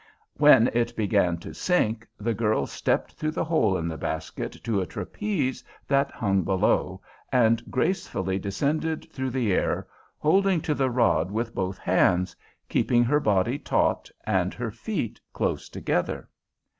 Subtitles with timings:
[0.37, 4.81] When it began to sink, the girl stepped through the hole in the basket to
[4.81, 9.85] a trapeze that hung below, and gracefully descended through the air,
[10.17, 12.35] holding to the rod with both hands,
[12.67, 16.27] keeping her body taut and her feet close together.